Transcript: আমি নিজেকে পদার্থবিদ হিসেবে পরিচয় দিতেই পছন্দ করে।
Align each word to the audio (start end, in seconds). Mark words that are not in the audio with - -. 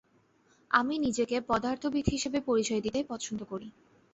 আমি 0.71 0.95
নিজেকে 0.99 1.35
পদার্থবিদ 1.49 2.05
হিসেবে 2.09 2.39
পরিচয় 2.41 2.81
দিতেই 2.81 3.05
পছন্দ 3.11 3.39
করে। 3.43 3.67